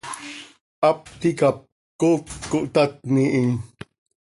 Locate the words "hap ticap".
0.83-1.57